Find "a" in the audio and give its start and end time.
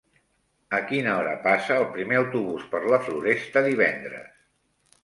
0.77-0.79